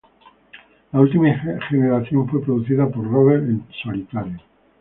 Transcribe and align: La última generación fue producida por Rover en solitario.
La 0.93 0.99
última 0.99 1.31
generación 1.69 2.27
fue 2.27 2.41
producida 2.41 2.89
por 2.89 3.05
Rover 3.07 3.37
en 3.41 3.63
solitario. 3.83 4.39